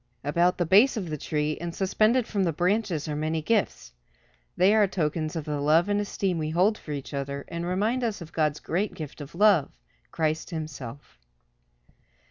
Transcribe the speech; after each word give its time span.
About 0.23 0.57
the 0.57 0.65
base 0.65 0.97
of 0.97 1.11
the 1.11 1.15
tree, 1.19 1.59
and 1.61 1.75
suspended 1.75 2.25
from 2.25 2.43
the 2.43 2.51
branches 2.51 3.07
are 3.07 3.15
many 3.15 3.39
gifts. 3.39 3.93
They 4.57 4.73
are 4.73 4.87
tokens 4.87 5.35
of 5.35 5.45
the 5.45 5.61
love 5.61 5.89
and 5.89 6.01
esteem 6.01 6.39
we 6.39 6.49
hold 6.49 6.75
for 6.75 6.91
each 6.91 7.13
other, 7.13 7.45
and 7.49 7.67
remind 7.67 8.03
us 8.03 8.19
of 8.19 8.33
God's 8.33 8.59
great 8.59 8.95
gift 8.95 9.21
of 9.21 9.35
love, 9.35 9.69
Christ 10.09 10.49
himself. 10.49 11.19